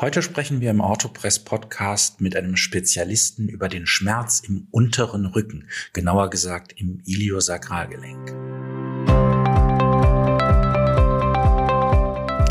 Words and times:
Heute 0.00 0.22
sprechen 0.22 0.60
wir 0.60 0.70
im 0.70 0.80
Autopress 0.80 1.40
Podcast 1.40 2.20
mit 2.20 2.36
einem 2.36 2.54
Spezialisten 2.54 3.48
über 3.48 3.68
den 3.68 3.84
Schmerz 3.84 4.38
im 4.38 4.68
unteren 4.70 5.26
Rücken, 5.26 5.66
genauer 5.92 6.30
gesagt 6.30 6.72
im 6.76 7.00
Iliosakralgelenk. 7.04 8.28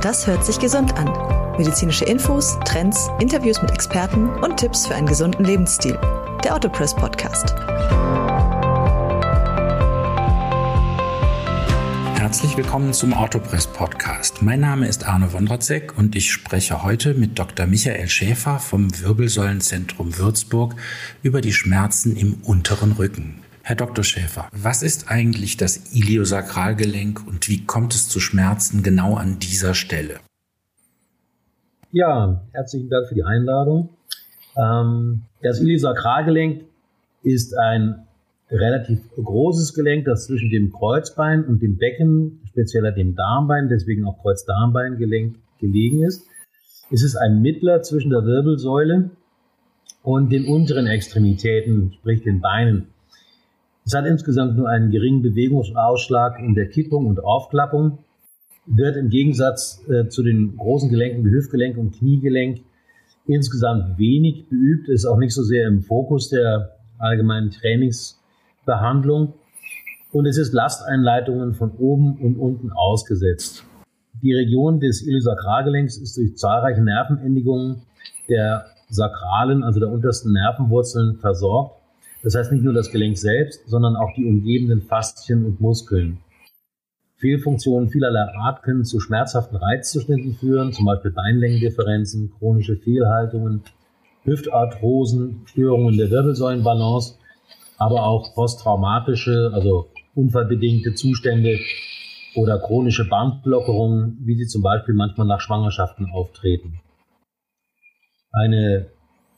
Das 0.01 0.27
hört 0.27 0.43
sich 0.45 0.59
gesund 0.59 0.97
an. 0.97 1.55
Medizinische 1.57 2.03
Infos, 2.03 2.59
Trends, 2.65 3.07
Interviews 3.21 3.61
mit 3.61 3.71
Experten 3.71 4.27
und 4.43 4.57
Tipps 4.57 4.85
für 4.85 4.95
einen 4.95 5.07
gesunden 5.07 5.45
Lebensstil. 5.45 5.97
Der 6.43 6.53
Autopress 6.53 6.93
Podcast. 6.93 7.55
Herzlich 12.27 12.57
willkommen 12.57 12.91
zum 12.91 13.13
Autopress 13.13 13.67
Podcast. 13.67 14.41
Mein 14.41 14.59
Name 14.59 14.85
ist 14.85 15.07
Arne 15.07 15.31
Wondratzek 15.31 15.97
und 15.97 16.13
ich 16.13 16.29
spreche 16.29 16.83
heute 16.83 17.13
mit 17.13 17.39
Dr. 17.39 17.67
Michael 17.67 18.09
Schäfer 18.09 18.59
vom 18.59 18.89
Wirbelsäulenzentrum 19.01 20.17
Würzburg 20.17 20.75
über 21.23 21.39
die 21.39 21.53
Schmerzen 21.53 22.17
im 22.17 22.41
unteren 22.43 22.91
Rücken. 22.91 23.39
Herr 23.63 23.77
Dr. 23.77 24.03
Schäfer, 24.03 24.49
was 24.51 24.83
ist 24.83 25.09
eigentlich 25.09 25.55
das 25.55 25.93
Iliosakralgelenk 25.93 27.25
und 27.25 27.47
wie 27.47 27.65
kommt 27.65 27.95
es 27.95 28.09
zu 28.09 28.19
Schmerzen 28.19 28.83
genau 28.83 29.15
an 29.15 29.39
dieser 29.39 29.73
Stelle? 29.73 30.19
Ja, 31.93 32.41
herzlichen 32.51 32.89
Dank 32.89 33.07
für 33.07 33.15
die 33.15 33.23
Einladung. 33.23 33.87
Ähm, 34.57 35.21
das 35.41 35.61
Iliosakralgelenk 35.61 36.65
ist 37.23 37.57
ein 37.57 38.05
relativ 38.49 38.99
großes 39.15 39.73
Gelenk, 39.73 40.05
das 40.05 40.25
zwischen 40.25 40.49
dem 40.49 40.71
Kreuzbein 40.71 41.43
und 41.45 41.61
dem 41.61 41.77
Becken, 41.77 42.41
spezieller 42.45 42.91
dem 42.91 43.15
Darmbein, 43.15 43.67
deswegen 43.69 44.05
auch 44.05 44.21
Kreuzdarmbeingelenk 44.21 45.35
gelegen 45.59 46.03
ist. 46.03 46.25
Es 46.89 47.03
ist 47.03 47.15
ein 47.15 47.41
Mittler 47.41 47.81
zwischen 47.81 48.09
der 48.09 48.23
Wirbelsäule 48.23 49.11
und 50.01 50.31
den 50.31 50.45
unteren 50.45 50.87
Extremitäten, 50.87 51.93
sprich 51.99 52.23
den 52.23 52.39
Beinen. 52.39 52.87
Es 53.85 53.93
hat 53.93 54.05
insgesamt 54.05 54.57
nur 54.57 54.69
einen 54.69 54.91
geringen 54.91 55.21
Bewegungsausschlag 55.21 56.39
in 56.39 56.55
der 56.55 56.69
Kippung 56.69 57.07
und 57.07 57.23
Aufklappung, 57.23 57.99
wird 58.65 58.97
im 58.97 59.09
Gegensatz 59.09 59.83
äh, 59.89 60.07
zu 60.09 60.23
den 60.23 60.57
großen 60.57 60.89
Gelenken 60.89 61.25
wie 61.25 61.31
Hüftgelenk 61.31 61.77
und 61.77 61.95
Kniegelenk 61.95 62.59
insgesamt 63.25 63.97
wenig 63.97 64.47
beübt, 64.49 64.89
ist 64.89 65.05
auch 65.05 65.17
nicht 65.17 65.33
so 65.33 65.41
sehr 65.41 65.67
im 65.67 65.81
Fokus 65.81 66.29
der 66.29 66.77
allgemeinen 66.97 67.51
Trainings- 67.51 68.17
Behandlung 68.67 69.33
und 70.11 70.27
es 70.27 70.37
ist 70.37 70.53
Lasteinleitungen 70.53 71.55
von 71.55 71.71
oben 71.71 72.17
und 72.21 72.37
unten 72.37 72.71
ausgesetzt. 72.71 73.63
Die 74.21 74.33
Region 74.33 74.79
des 74.79 75.01
Iliosakralgelenks 75.05 75.97
ist 75.97 76.17
durch 76.17 76.37
zahlreiche 76.37 76.81
Nervenendigungen 76.81 77.81
der 78.29 78.65
sakralen, 78.89 79.63
also 79.63 79.79
der 79.79 79.89
untersten 79.89 80.33
Nervenwurzeln 80.33 81.17
versorgt. 81.17 81.81
Das 82.23 82.35
heißt 82.35 82.51
nicht 82.51 82.63
nur 82.63 82.73
das 82.73 82.91
Gelenk 82.91 83.17
selbst, 83.17 83.67
sondern 83.67 83.95
auch 83.95 84.13
die 84.15 84.25
umgebenden 84.25 84.81
Faszien 84.81 85.45
und 85.45 85.61
Muskeln. 85.61 86.19
Fehlfunktionen 87.17 87.89
vielerlei 87.89 88.27
Art 88.39 88.63
können 88.63 88.85
zu 88.85 88.99
schmerzhaften 88.99 89.57
Reizzuschnitten 89.57 90.35
führen, 90.35 90.71
zum 90.71 90.85
Beispiel 90.85 91.11
Beinlängendifferenzen, 91.11 92.31
chronische 92.37 92.75
Fehlhaltungen, 92.75 93.63
Hüftarthrosen, 94.23 95.41
Störungen 95.45 95.97
der 95.97 96.11
Wirbelsäulenbalance 96.11 97.15
aber 97.77 98.03
auch 98.03 98.33
posttraumatische, 98.33 99.51
also 99.53 99.89
unfallbedingte 100.15 100.93
Zustände 100.95 101.59
oder 102.35 102.59
chronische 102.59 103.07
Bandblockerungen, 103.07 104.17
wie 104.21 104.35
sie 104.35 104.47
zum 104.47 104.61
Beispiel 104.61 104.95
manchmal 104.95 105.27
nach 105.27 105.41
Schwangerschaften 105.41 106.09
auftreten. 106.11 106.79
Eine 108.31 108.87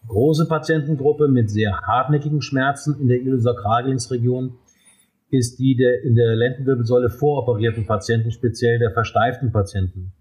große 0.08 0.48
Patientengruppe 0.48 1.28
mit 1.28 1.50
sehr 1.50 1.82
hartnäckigen 1.82 2.42
Schmerzen 2.42 3.00
in 3.00 3.08
der 3.08 3.20
Iliosakralgelenksregion 3.20 4.58
ist 5.30 5.60
die 5.60 5.76
der 5.76 6.04
in 6.04 6.16
der 6.16 6.36
Lendenwirbelsäule 6.36 7.10
voroperierten 7.10 7.86
Patienten, 7.86 8.32
speziell 8.32 8.80
der 8.80 8.92
versteiften 8.92 9.52
Patienten. 9.52 10.14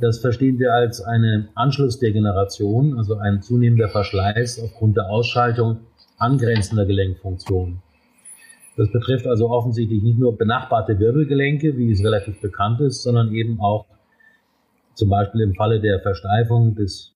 Das 0.00 0.18
verstehen 0.18 0.58
wir 0.58 0.74
als 0.74 1.00
eine 1.00 1.50
Anschlussdegeneration, 1.54 2.98
also 2.98 3.16
ein 3.16 3.42
zunehmender 3.42 3.88
Verschleiß 3.88 4.60
aufgrund 4.60 4.96
der 4.96 5.08
Ausschaltung 5.08 5.82
angrenzender 6.24 6.86
Gelenkfunktionen. 6.86 7.82
Das 8.76 8.90
betrifft 8.90 9.26
also 9.26 9.50
offensichtlich 9.50 10.02
nicht 10.02 10.18
nur 10.18 10.36
benachbarte 10.36 10.98
Wirbelgelenke, 10.98 11.76
wie 11.76 11.92
es 11.92 12.02
relativ 12.02 12.40
bekannt 12.40 12.80
ist, 12.80 13.02
sondern 13.02 13.32
eben 13.32 13.60
auch 13.60 13.86
zum 14.94 15.10
Beispiel 15.10 15.42
im 15.42 15.54
Falle 15.54 15.80
der 15.80 16.00
Versteifung 16.00 16.74
des 16.74 17.14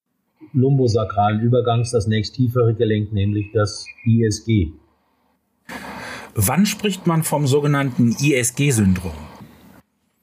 lumbosakralen 0.52 1.40
Übergangs 1.40 1.90
das 1.90 2.06
nächst 2.06 2.34
tiefere 2.34 2.74
Gelenk, 2.74 3.12
nämlich 3.12 3.50
das 3.52 3.86
ISG. 4.04 4.72
Wann 6.34 6.66
spricht 6.66 7.06
man 7.06 7.24
vom 7.24 7.46
sogenannten 7.46 8.12
ISG-Syndrom? 8.12 9.12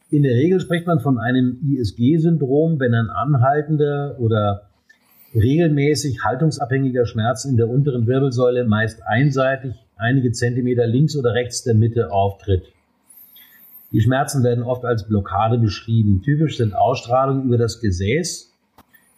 In 0.09 0.23
der 0.23 0.35
Regel 0.35 0.61
spricht 0.61 0.87
man 0.87 1.01
von 1.01 1.17
einem 1.17 1.59
ISG-Syndrom, 1.61 2.79
wenn 2.79 2.93
ein 2.93 3.09
anhaltender 3.09 4.15
oder 4.19 4.69
regelmäßig 5.35 6.23
haltungsabhängiger 6.23 7.05
Schmerz 7.05 7.45
in 7.45 7.57
der 7.57 7.69
unteren 7.69 8.07
Wirbelsäule 8.07 8.65
meist 8.65 9.01
einseitig 9.05 9.75
einige 9.97 10.31
Zentimeter 10.31 10.87
links 10.87 11.15
oder 11.15 11.33
rechts 11.33 11.63
der 11.63 11.75
Mitte 11.75 12.11
auftritt. 12.11 12.63
Die 13.91 14.01
Schmerzen 14.01 14.43
werden 14.43 14.63
oft 14.63 14.83
als 14.83 15.07
Blockade 15.07 15.57
beschrieben. 15.57 16.21
Typisch 16.23 16.57
sind 16.57 16.75
Ausstrahlungen 16.75 17.45
über 17.45 17.57
das 17.57 17.79
Gesäß, 17.79 18.51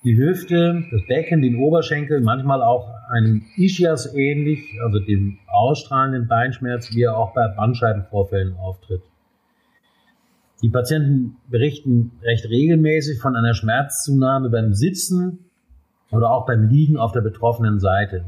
die 0.03 0.17
Hüfte, 0.17 0.83
das 0.91 1.01
Becken, 1.07 1.41
den 1.41 1.57
Oberschenkel, 1.57 2.22
manchmal 2.22 2.61
auch 2.61 2.94
einem 3.09 3.44
Ischias 3.56 4.13
ähnlich, 4.13 4.75
also 4.83 5.00
dem 5.00 5.39
ausstrahlenden 5.47 6.27
Beinschmerz, 6.27 6.94
wie 6.94 7.03
er 7.03 7.17
auch 7.17 7.33
bei 7.33 7.47
Bandscheibenvorfällen 7.47 8.56
auftritt. 8.57 9.01
Die 10.61 10.69
Patienten 10.69 11.38
berichten 11.50 12.11
recht 12.22 12.47
regelmäßig 12.47 13.19
von 13.19 13.35
einer 13.35 13.53
Schmerzzunahme 13.53 14.50
beim 14.50 14.73
Sitzen, 14.73 15.47
oder 16.12 16.31
auch 16.31 16.45
beim 16.45 16.68
Liegen 16.69 16.97
auf 16.97 17.12
der 17.12 17.22
betroffenen 17.22 17.79
Seite. 17.79 18.25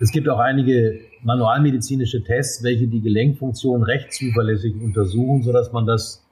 Es 0.00 0.10
gibt 0.10 0.28
auch 0.28 0.38
einige 0.38 1.00
manualmedizinische 1.22 2.22
Tests, 2.24 2.62
welche 2.62 2.88
die 2.88 3.00
Gelenkfunktion 3.00 3.82
recht 3.82 4.12
zuverlässig 4.12 4.74
untersuchen, 4.80 5.42
sodass 5.42 5.72
man 5.72 5.86
das 5.86 6.24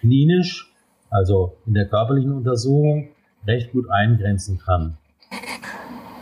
klinisch, 0.00 0.72
also 1.10 1.56
in 1.66 1.74
der 1.74 1.86
körperlichen 1.86 2.32
Untersuchung, 2.32 3.08
recht 3.46 3.72
gut 3.72 3.90
eingrenzen 3.90 4.58
kann. 4.58 4.96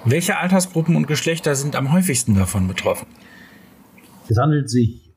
Welche 0.05 0.37
Altersgruppen 0.37 0.97
und 0.97 1.07
Geschlechter 1.07 1.55
sind 1.55 1.77
am 1.77 1.93
häufigsten 1.93 2.35
davon 2.35 2.67
betroffen? 2.67 3.07
Es 4.29 4.37
handelt 4.37 4.69
sich 4.69 5.15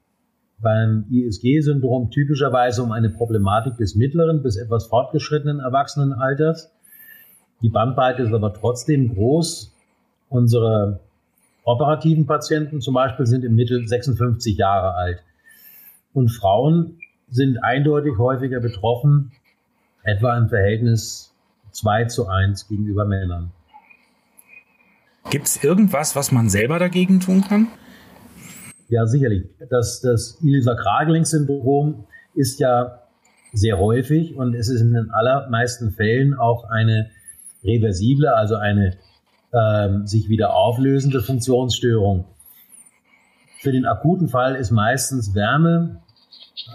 beim 0.60 1.06
ISG-Syndrom 1.10 2.12
typischerweise 2.12 2.84
um 2.84 2.92
eine 2.92 3.10
Problematik 3.10 3.78
des 3.78 3.96
mittleren 3.96 4.44
bis 4.44 4.58
etwas 4.58 4.86
fortgeschrittenen 4.88 5.60
Erwachsenenalters. 5.60 6.75
Die 7.62 7.70
Bandbreite 7.70 8.24
ist 8.24 8.34
aber 8.34 8.54
trotzdem 8.54 9.14
groß. 9.14 9.74
Unsere 10.30 11.00
operativen 11.64 12.26
Patienten 12.26 12.82
zum 12.82 12.94
Beispiel 12.94 13.26
sind 13.26 13.44
im 13.44 13.56
Mittel 13.56 13.88
56 13.88 14.58
Jahre 14.58 14.96
alt. 14.96 15.24
Und 16.14 16.30
Frauen 16.30 17.00
sind 17.30 17.58
eindeutig 17.64 18.18
häufiger 18.18 18.60
betroffen, 18.60 19.32
etwa 20.04 20.38
im 20.38 20.50
Verhältnis 20.50 21.34
2 21.72 22.06
zu 22.06 22.28
1 22.28 22.68
gegenüber 22.68 23.06
Männern. 23.06 23.52
Gibt 25.30 25.48
es 25.48 25.64
irgendwas, 25.64 26.16
was 26.16 26.32
man 26.32 26.50
selber 26.50 26.78
dagegen 26.78 27.20
tun 27.20 27.42
kann? 27.42 27.68
Ja, 28.88 29.08
sicherlich. 29.08 29.46
Das, 29.70 30.02
das 30.02 30.38
Iliosakralgelenkssyndrom 30.42 32.06
ist 32.36 32.60
ja 32.60 33.00
sehr 33.52 33.80
häufig 33.80 34.36
und 34.36 34.54
es 34.54 34.70
ist 34.70 34.82
in 34.82 34.94
den 34.94 35.10
allermeisten 35.10 35.92
Fällen 35.92 36.36
auch 36.36 36.70
eine 36.70 37.10
reversible, 37.66 38.34
also 38.36 38.56
eine 38.56 38.98
ähm, 39.54 40.06
sich 40.06 40.30
wieder 40.30 40.56
auflösende 40.56 41.22
Funktionsstörung. 41.22 42.26
Für 43.62 43.72
den 43.72 43.86
akuten 43.86 44.28
Fall 44.28 44.56
ist 44.56 44.72
meistens 44.72 45.34
Wärme, 45.34 46.02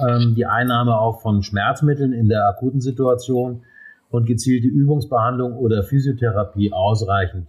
ähm, 0.08 0.34
die 0.34 0.46
Einnahme 0.46 0.98
auch 0.98 1.20
von 1.20 1.42
Schmerzmitteln 1.42 2.12
in 2.12 2.28
der 2.28 2.48
akuten 2.48 2.80
Situation 2.80 3.62
und 4.10 4.26
gezielte 4.26 4.66
Übungsbehandlung 4.66 5.56
oder 5.56 5.82
Physiotherapie 5.82 6.72
ausreichend. 6.72 7.48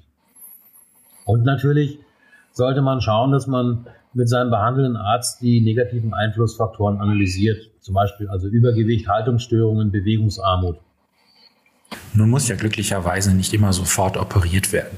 Und 1.25 1.43
natürlich 1.43 1.99
sollte 2.51 2.81
man 2.81 3.01
schauen, 3.01 3.31
dass 3.31 3.47
man 3.47 3.87
mit 4.13 4.27
seinem 4.27 4.49
behandelnden 4.49 4.97
Arzt 4.97 5.41
die 5.41 5.61
negativen 5.61 6.13
Einflussfaktoren 6.13 6.99
analysiert, 6.99 7.71
zum 7.79 7.95
Beispiel 7.95 8.27
also 8.27 8.47
Übergewicht, 8.47 9.07
Haltungsstörungen, 9.07 9.91
Bewegungsarmut. 9.91 10.77
Nun 12.13 12.29
muss 12.29 12.47
ja 12.47 12.55
glücklicherweise 12.55 13.33
nicht 13.33 13.53
immer 13.53 13.73
sofort 13.73 14.17
operiert 14.17 14.73
werden. 14.73 14.97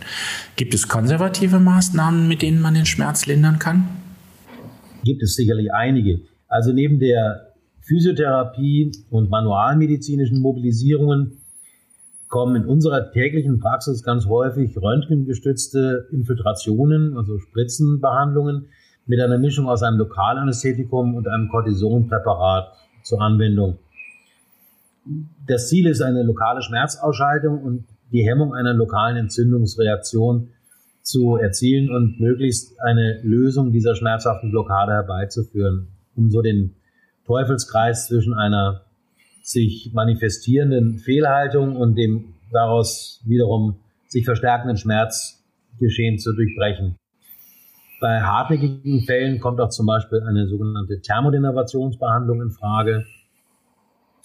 Gibt 0.55 0.73
es 0.73 0.87
konservative 0.87 1.59
Maßnahmen, 1.59 2.27
mit 2.27 2.41
denen 2.41 2.59
man 2.59 2.73
den 2.73 2.85
Schmerz 2.85 3.25
lindern 3.25 3.59
kann? 3.59 3.87
Gibt 5.03 5.21
es 5.21 5.35
sicherlich 5.35 5.71
einige. 5.73 6.21
Also 6.47 6.73
neben 6.73 6.99
der 6.99 7.53
Physiotherapie 7.81 8.91
und 9.09 9.29
manualmedizinischen 9.29 10.39
Mobilisierungen 10.39 11.39
kommen 12.29 12.55
in 12.55 12.65
unserer 12.65 13.11
täglichen 13.11 13.59
Praxis 13.59 14.01
ganz 14.01 14.25
häufig 14.25 14.75
röntgengestützte 14.77 16.07
Infiltrationen, 16.11 17.15
also 17.15 17.37
Spritzenbehandlungen 17.37 18.69
mit 19.05 19.19
einer 19.19 19.37
Mischung 19.37 19.67
aus 19.67 19.83
einem 19.83 19.97
Lokalanästhetikum 19.97 21.13
und 21.15 21.27
einem 21.27 21.49
Cortisonpräparat 21.49 22.71
zur 23.03 23.21
Anwendung. 23.21 23.77
Das 25.47 25.69
Ziel 25.69 25.87
ist 25.87 26.01
eine 26.01 26.23
lokale 26.23 26.61
Schmerzausschaltung 26.61 27.61
und 27.61 27.85
die 28.11 28.25
Hemmung 28.25 28.53
einer 28.53 28.73
lokalen 28.73 29.17
Entzündungsreaktion 29.17 30.49
zu 31.01 31.35
erzielen 31.35 31.89
und 31.91 32.19
möglichst 32.19 32.79
eine 32.79 33.19
Lösung 33.23 33.71
dieser 33.71 33.95
schmerzhaften 33.95 34.51
Blockade 34.51 34.93
herbeizuführen, 34.93 35.89
um 36.15 36.31
so 36.31 36.41
den 36.41 36.75
Teufelskreis 37.25 38.07
zwischen 38.07 38.33
einer 38.33 38.83
sich 39.41 39.91
manifestierenden 39.93 40.99
Fehlhaltung 40.99 41.75
und 41.75 41.95
dem 41.95 42.35
daraus 42.51 43.21
wiederum 43.25 43.75
sich 44.07 44.23
verstärkenden 44.23 44.77
Schmerzgeschehen 44.77 46.17
zu 46.19 46.33
durchbrechen. 46.33 46.95
Bei 47.99 48.21
hartnäckigen 48.21 49.01
Fällen 49.01 49.39
kommt 49.39 49.59
auch 49.59 49.69
zum 49.69 49.85
Beispiel 49.85 50.21
eine 50.21 50.47
sogenannte 50.47 51.01
Thermodenervationsbehandlung 51.01 52.41
in 52.41 52.51
Frage. 52.51 53.05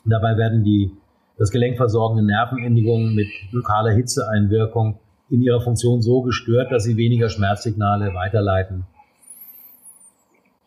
Dabei 0.05 0.37
werden 0.37 0.65
die 0.65 0.93
das 1.37 1.51
Gelenk 1.51 1.77
versorgende 1.77 2.25
Nervenendigungen 2.25 3.15
mit 3.15 3.29
lokaler 3.53 3.93
Hitzeeinwirkung 3.93 4.99
in 5.31 5.43
ihrer 5.43 5.61
Funktion 5.61 6.03
so 6.03 6.23
gestört, 6.23 6.73
dass 6.73 6.85
sie 6.85 6.97
weniger 6.97 7.29
Schmerzsignale 7.29 8.15
weiterleiten. 8.15 8.87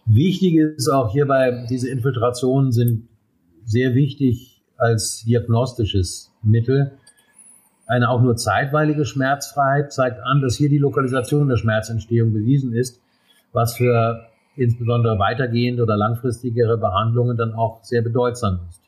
Wichtig 0.05 0.55
ist 0.55 0.89
auch 0.89 1.11
hierbei, 1.11 1.65
diese 1.69 1.89
Infiltrationen 1.89 2.71
sind 2.71 3.07
sehr 3.63 3.95
wichtig 3.95 4.61
als 4.77 5.23
diagnostisches 5.25 6.33
Mittel. 6.41 6.97
Eine 7.85 8.09
auch 8.09 8.21
nur 8.21 8.35
zeitweilige 8.35 9.05
Schmerzfreiheit 9.05 9.91
zeigt 9.93 10.19
an, 10.23 10.41
dass 10.41 10.55
hier 10.55 10.69
die 10.69 10.77
Lokalisation 10.77 11.49
der 11.49 11.57
Schmerzentstehung 11.57 12.33
bewiesen 12.33 12.73
ist, 12.73 13.01
was 13.51 13.75
für 13.75 14.27
insbesondere 14.55 15.19
weitergehende 15.19 15.83
oder 15.83 15.97
langfristigere 15.97 16.77
Behandlungen 16.77 17.37
dann 17.37 17.53
auch 17.53 17.83
sehr 17.83 18.01
bedeutsam 18.01 18.61
ist. 18.69 18.81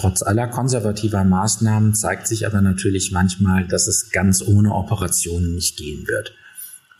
Trotz 0.00 0.22
aller 0.22 0.46
konservativer 0.46 1.24
Maßnahmen 1.24 1.92
zeigt 1.92 2.28
sich 2.28 2.46
aber 2.46 2.60
natürlich 2.60 3.10
manchmal, 3.10 3.66
dass 3.66 3.88
es 3.88 4.12
ganz 4.12 4.46
ohne 4.46 4.72
Operationen 4.72 5.56
nicht 5.56 5.76
gehen 5.76 6.06
wird. 6.06 6.34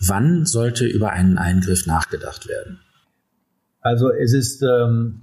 Wann 0.01 0.45
sollte 0.45 0.85
über 0.85 1.11
einen 1.11 1.39
Eingriff 1.39 1.87
nachgedacht 1.87 2.49
werden? 2.49 2.81
Also 3.81 4.11
es 4.11 4.33
ist 4.33 4.63
ähm, 4.63 5.23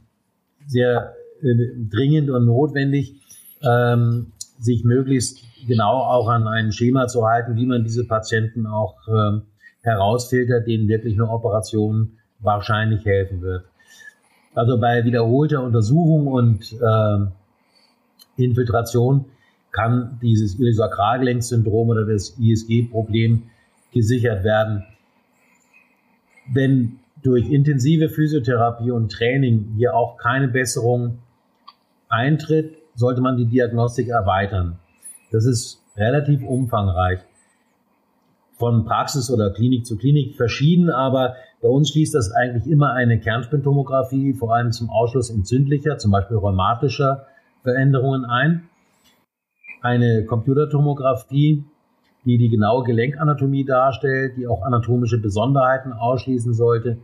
sehr 0.65 1.15
äh, 1.41 1.53
dringend 1.89 2.29
und 2.29 2.45
notwendig, 2.45 3.15
ähm, 3.61 4.31
sich 4.57 4.85
möglichst 4.85 5.39
genau 5.67 5.97
auch 5.97 6.29
an 6.29 6.47
ein 6.47 6.71
Schema 6.71 7.07
zu 7.07 7.25
halten, 7.27 7.57
wie 7.57 7.65
man 7.65 7.83
diese 7.83 8.05
Patienten 8.05 8.67
auch 8.67 8.95
ähm, 9.09 9.41
herausfiltert, 9.81 10.65
denen 10.65 10.87
wirklich 10.87 11.15
eine 11.15 11.29
Operation 11.29 12.19
wahrscheinlich 12.39 13.03
helfen 13.03 13.41
wird. 13.41 13.65
Also 14.53 14.79
bei 14.79 15.03
wiederholter 15.03 15.61
Untersuchung 15.61 16.27
und 16.27 16.71
äh, 16.71 17.27
Infiltration 18.43 19.25
kann 19.71 20.19
dieses 20.21 20.57
Iliosakralgelenkssyndrom 20.57 21.89
oder 21.89 22.05
das 22.05 22.37
ISG-Problem 22.39 23.43
gesichert 23.91 24.43
werden. 24.43 24.85
Wenn 26.53 26.99
durch 27.23 27.49
intensive 27.49 28.09
Physiotherapie 28.09 28.91
und 28.91 29.11
Training 29.11 29.73
hier 29.77 29.95
auch 29.95 30.17
keine 30.17 30.47
Besserung 30.47 31.19
eintritt, 32.07 32.77
sollte 32.93 33.21
man 33.21 33.35
die 33.35 33.47
Diagnostik 33.47 34.09
erweitern. 34.09 34.79
Das 35.31 35.45
ist 35.45 35.81
relativ 35.97 36.43
umfangreich. 36.43 37.19
Von 38.57 38.85
Praxis 38.85 39.29
oder 39.29 39.51
Klinik 39.51 39.85
zu 39.85 39.97
Klinik 39.97 40.37
verschieden, 40.37 40.89
aber 40.89 41.35
bei 41.61 41.67
uns 41.67 41.89
schließt 41.89 42.15
das 42.15 42.31
eigentlich 42.31 42.71
immer 42.71 42.93
eine 42.93 43.19
Kernspintomographie, 43.19 44.33
vor 44.33 44.55
allem 44.55 44.71
zum 44.71 44.89
Ausschluss 44.89 45.29
entzündlicher, 45.29 45.97
zum 45.97 46.11
Beispiel 46.11 46.37
rheumatischer 46.37 47.25
Veränderungen 47.65 48.25
ein. 48.25 48.69
Eine 49.81 50.23
Computertomographie, 50.25 51.65
die 52.23 52.37
die 52.37 52.49
genaue 52.49 52.83
Gelenkanatomie 52.83 53.65
darstellt, 53.65 54.37
die 54.37 54.47
auch 54.47 54.61
anatomische 54.61 55.17
Besonderheiten 55.17 55.91
ausschließen 55.91 56.53
sollte, 56.53 56.97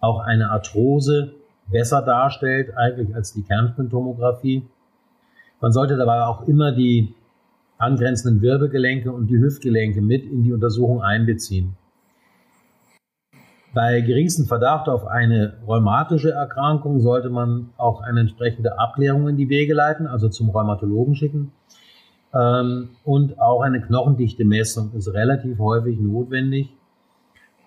auch 0.00 0.20
eine 0.20 0.50
Arthrose 0.50 1.34
besser 1.70 2.00
darstellt 2.02 2.76
eigentlich 2.76 3.14
als 3.14 3.32
die 3.32 3.42
Kernspintomographie. 3.42 4.62
Man 5.60 5.72
sollte 5.72 5.96
dabei 5.96 6.22
auch 6.22 6.46
immer 6.46 6.72
die 6.72 7.14
angrenzenden 7.76 8.40
Wirbelgelenke 8.40 9.10
und 9.12 9.26
die 9.26 9.38
Hüftgelenke 9.38 10.00
mit 10.00 10.24
in 10.24 10.44
die 10.44 10.52
Untersuchung 10.52 11.02
einbeziehen. 11.02 11.76
Bei 13.74 14.00
geringsten 14.00 14.46
Verdacht 14.46 14.88
auf 14.88 15.06
eine 15.06 15.54
rheumatische 15.66 16.30
Erkrankung 16.30 17.00
sollte 17.00 17.28
man 17.28 17.70
auch 17.76 18.00
eine 18.00 18.20
entsprechende 18.20 18.78
Abklärung 18.78 19.28
in 19.28 19.36
die 19.36 19.48
Wege 19.48 19.74
leiten, 19.74 20.06
also 20.06 20.28
zum 20.28 20.48
Rheumatologen 20.48 21.14
schicken. 21.14 21.52
Ähm, 22.34 22.90
und 23.04 23.40
auch 23.40 23.60
eine 23.60 23.80
knochendichte 23.80 24.44
Messung 24.44 24.92
ist 24.94 25.12
relativ 25.12 25.58
häufig 25.58 25.98
notwendig. 25.98 26.72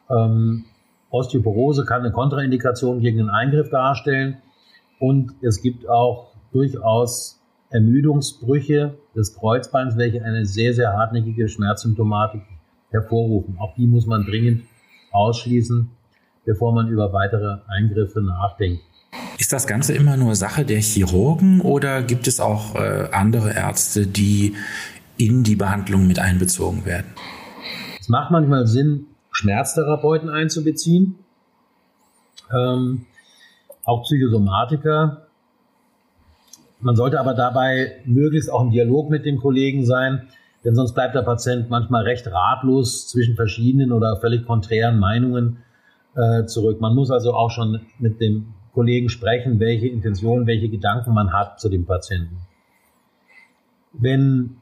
Ähm, 0.10 0.66
Osteoporose 1.12 1.86
kann 1.86 2.02
eine 2.02 2.12
Kontraindikation 2.12 3.02
gegen 3.02 3.20
einen 3.20 3.30
Eingriff 3.30 3.70
darstellen 3.70 4.38
und 5.00 5.34
es 5.42 5.62
gibt 5.62 5.88
auch 5.88 6.32
durchaus 6.52 7.42
Ermüdungsbrüche 7.70 8.96
des 9.16 9.36
Kreuzbeins, 9.36 9.98
welche 9.98 10.24
eine 10.24 10.46
sehr, 10.46 10.74
sehr 10.74 10.94
hartnäckige 10.94 11.48
Schmerzsymptomatik 11.48 12.42
hervorrufen. 12.90 13.58
Auch 13.60 13.74
die 13.76 13.88
muss 13.88 14.06
man 14.06 14.26
dringend 14.26 14.64
ausschließen, 15.12 15.90
bevor 16.46 16.74
man 16.74 16.88
über 16.88 17.14
weitere 17.14 17.58
Eingriffe 17.68 18.22
nachdenkt. 18.22 18.82
Ist 19.38 19.52
das 19.52 19.68
Ganze 19.68 19.94
immer 19.94 20.18
nur 20.18 20.36
Sache 20.36 20.66
der 20.66 20.80
Chirurgen 20.80 21.62
oder 21.62 22.02
gibt 22.02 22.28
es 22.28 22.40
auch 22.40 22.76
äh, 22.76 23.10
andere 23.12 23.54
Ärzte, 23.54 24.08
die 24.08 24.56
in 25.18 25.44
die 25.44 25.56
Behandlung 25.56 26.08
mit 26.08 26.20
einbezogen 26.20 26.86
werden? 26.86 27.08
Es 28.00 28.10
macht 28.10 28.32
manchmal 28.32 28.68
Sinn, 28.68 29.08
Schmerztherapeuten 29.32 30.30
einzubeziehen, 30.30 31.16
ähm, 32.52 33.06
auch 33.84 34.04
Psychosomatiker. 34.04 35.28
Man 36.80 36.96
sollte 36.96 37.20
aber 37.20 37.34
dabei 37.34 38.02
möglichst 38.06 38.52
auch 38.52 38.62
im 38.62 38.72
Dialog 38.72 39.10
mit 39.10 39.26
dem 39.26 39.38
Kollegen 39.38 39.86
sein, 39.86 40.30
denn 40.64 40.76
sonst 40.76 40.94
bleibt 40.94 41.16
der 41.16 41.24
Patient 41.24 41.70
manchmal 41.70 42.04
recht 42.04 42.28
ratlos 42.28 43.08
zwischen 43.08 43.36
verschiedenen 43.36 43.92
oder 43.92 44.18
völlig 44.18 44.46
konträren 44.46 45.00
Meinungen 45.00 45.58
äh, 46.16 46.46
zurück. 46.46 46.80
Man 46.82 46.94
muss 46.94 47.10
also 47.10 47.34
auch 47.34 47.50
schon 47.52 47.82
mit 48.00 48.22
dem 48.22 48.54
Kollegen 48.74 49.10
sprechen, 49.10 49.60
welche 49.60 49.88
Intentionen, 49.88 50.48
welche 50.48 50.70
Gedanken 50.70 51.14
man 51.14 51.34
hat 51.34 51.60
zu 51.60 51.70
dem 51.70 51.86
Patienten. 51.86 52.38
Wenn 53.94 54.62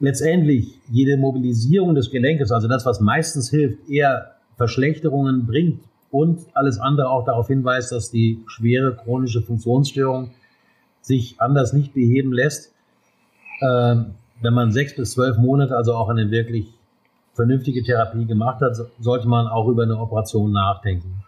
letztendlich 0.00 0.78
jede 0.90 1.16
Mobilisierung 1.16 1.94
des 1.94 2.10
Gelenkes, 2.10 2.52
also 2.52 2.68
das, 2.68 2.84
was 2.84 3.00
meistens 3.00 3.50
hilft, 3.50 3.88
eher 3.88 4.34
Verschlechterungen 4.56 5.46
bringt 5.46 5.82
und 6.10 6.40
alles 6.54 6.78
andere 6.78 7.10
auch 7.10 7.24
darauf 7.24 7.46
hinweist, 7.46 7.92
dass 7.92 8.10
die 8.10 8.42
schwere 8.46 8.94
chronische 8.94 9.42
Funktionsstörung 9.42 10.30
sich 11.00 11.40
anders 11.40 11.72
nicht 11.72 11.94
beheben 11.94 12.32
lässt, 12.32 12.74
äh, 13.60 13.96
wenn 14.40 14.54
man 14.54 14.72
sechs 14.72 14.94
bis 14.94 15.12
zwölf 15.12 15.36
Monate, 15.36 15.76
also 15.76 15.94
auch 15.94 16.08
eine 16.08 16.30
wirklich 16.30 16.72
vernünftige 17.34 17.82
Therapie 17.82 18.26
gemacht 18.26 18.60
hat, 18.60 18.76
sollte 18.98 19.28
man 19.28 19.46
auch 19.46 19.68
über 19.68 19.84
eine 19.84 19.96
Operation 19.98 20.52
nachdenken. 20.52 21.22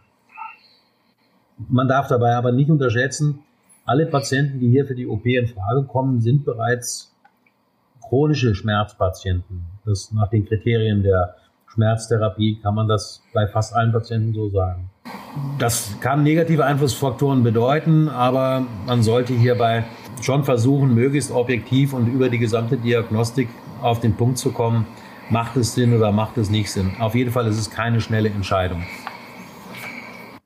Man 1.69 1.89
darf 1.89 2.09
dabei 2.09 2.35
aber 2.35 2.53
nicht 2.53 2.71
unterschätzen, 2.71 3.41
alle 3.85 4.07
Patienten, 4.07 4.61
die 4.61 4.71
hier 4.71 4.87
für 4.87 4.95
die 4.95 5.07
OP 5.07 5.27
in 5.27 5.47
Frage 5.47 5.85
kommen, 5.85 6.21
sind 6.21 6.45
bereits 6.45 7.15
chronische 8.09 8.55
Schmerzpatienten. 8.55 9.65
Das 9.85 10.13
nach 10.13 10.29
den 10.29 10.47
Kriterien 10.47 11.03
der 11.03 11.37
Schmerztherapie 11.69 12.61
kann 12.61 12.75
man 12.75 12.89
das 12.89 13.23
bei 13.33 13.47
fast 13.47 13.75
allen 13.75 13.93
Patienten 13.93 14.35
so 14.35 14.49
sagen. 14.49 14.91
Das 15.59 15.95
kann 16.01 16.23
negative 16.23 16.65
Einflussfaktoren 16.65 17.43
bedeuten, 17.45 18.09
aber 18.09 18.67
man 18.87 19.03
sollte 19.03 19.33
hierbei 19.33 19.85
schon 20.23 20.45
versuchen, 20.45 20.95
möglichst 20.95 21.31
objektiv 21.31 21.93
und 21.93 22.07
über 22.07 22.29
die 22.29 22.39
gesamte 22.39 22.77
Diagnostik 22.77 23.49
auf 23.81 24.01
den 24.01 24.15
Punkt 24.15 24.39
zu 24.39 24.53
kommen, 24.53 24.87
macht 25.31 25.57
es 25.57 25.75
Sinn 25.75 25.95
oder 25.95 26.13
macht 26.13 26.37
es 26.39 26.51
nicht 26.51 26.71
Sinn. 26.71 26.93
Auf 26.99 27.15
jeden 27.15 27.31
Fall 27.31 27.47
ist 27.47 27.59
es 27.59 27.71
keine 27.71 28.01
schnelle 28.01 28.29
Entscheidung. 28.29 28.83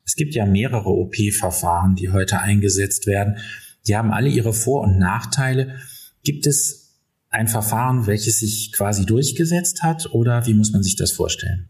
Es 0.04 0.16
gibt 0.16 0.34
ja 0.34 0.46
mehrere 0.46 0.90
OP-Verfahren, 0.90 1.96
die 1.96 2.10
heute 2.10 2.38
eingesetzt 2.38 3.06
werden. 3.06 3.38
Die 3.86 3.96
haben 3.96 4.12
alle 4.12 4.28
ihre 4.28 4.52
Vor- 4.52 4.82
und 4.82 4.98
Nachteile. 4.98 5.74
Gibt 6.22 6.46
es 6.46 7.00
ein 7.30 7.48
Verfahren, 7.48 8.06
welches 8.06 8.38
sich 8.38 8.72
quasi 8.72 9.06
durchgesetzt 9.06 9.82
hat 9.82 10.08
oder 10.12 10.46
wie 10.46 10.54
muss 10.54 10.72
man 10.72 10.82
sich 10.82 10.96
das 10.96 11.10
vorstellen? 11.10 11.68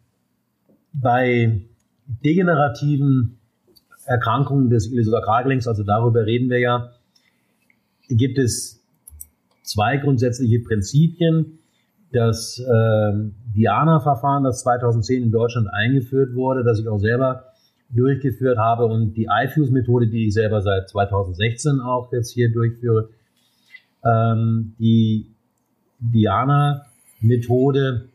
Bei 0.92 1.62
degenerativen 2.06 3.38
Erkrankungen 4.04 4.68
des 4.68 4.88
Iliosakralgelenks, 4.88 5.66
also 5.66 5.82
darüber 5.82 6.26
reden 6.26 6.50
wir 6.50 6.58
ja, 6.58 6.90
gibt 8.08 8.38
es 8.38 8.82
zwei 9.62 9.96
grundsätzliche 9.96 10.60
Prinzipien. 10.60 11.58
Das 12.12 12.60
äh, 12.60 13.12
Diana-Verfahren, 13.54 14.44
das 14.44 14.60
2010 14.62 15.24
in 15.24 15.32
Deutschland 15.32 15.68
eingeführt 15.72 16.34
wurde, 16.34 16.62
das 16.62 16.78
ich 16.78 16.86
auch 16.88 16.98
selber 16.98 17.46
durchgeführt 17.90 18.58
habe 18.58 18.86
und 18.86 19.14
die 19.14 19.26
iFuse-Methode, 19.30 20.06
die 20.08 20.28
ich 20.28 20.34
selber 20.34 20.62
seit 20.62 20.88
2016 20.88 21.80
auch 21.80 22.12
jetzt 22.12 22.32
hier 22.32 22.52
durchführe. 22.52 23.10
Ähm, 24.04 24.74
die 24.78 25.34
Diana-Methode, 25.98 28.08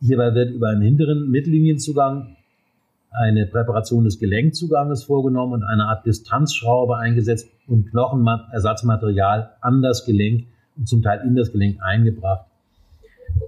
hierbei 0.00 0.34
wird 0.34 0.50
über 0.50 0.70
einen 0.70 0.82
hinteren 0.82 1.30
Mittellinienzugang 1.30 2.36
eine 3.12 3.46
Präparation 3.46 4.04
des 4.04 4.18
Gelenkzuganges 4.18 5.04
vorgenommen 5.04 5.54
und 5.54 5.64
eine 5.64 5.84
Art 5.84 6.06
Distanzschraube 6.06 6.96
eingesetzt 6.96 7.48
und 7.66 7.90
Knochenersatzmaterial 7.90 9.50
an 9.60 9.82
das 9.82 10.04
Gelenk 10.04 10.46
und 10.76 10.88
zum 10.88 11.02
Teil 11.02 11.20
in 11.26 11.36
das 11.36 11.52
Gelenk 11.52 11.82
eingebracht, 11.82 12.46